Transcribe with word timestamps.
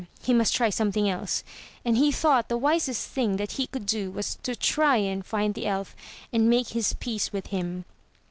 He 0.23 0.33
must 0.33 0.55
try 0.55 0.71
something 0.71 1.07
else. 1.07 1.43
And 1.85 1.95
he 1.95 2.11
thought 2.11 2.49
the 2.49 2.57
wisest 2.57 3.07
thing 3.09 3.37
that 3.37 3.51
he 3.51 3.67
could 3.67 3.85
do 3.85 4.09
was 4.09 4.39
to 4.41 4.55
try 4.55 4.99
to 4.99 5.21
find 5.21 5.53
the 5.53 5.67
elf, 5.67 5.95
and 6.33 6.49
make 6.49 6.69
his 6.69 6.93
peace 6.93 7.31
with 7.31 7.45
him. 7.53 7.85